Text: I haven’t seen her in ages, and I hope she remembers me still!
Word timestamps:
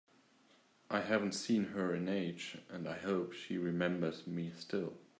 I 0.89 1.01
haven’t 1.01 1.33
seen 1.35 1.63
her 1.75 1.93
in 1.93 2.09
ages, 2.09 2.59
and 2.69 2.87
I 2.89 2.97
hope 2.97 3.33
she 3.33 3.59
remembers 3.59 4.25
me 4.25 4.49
still! 4.51 4.93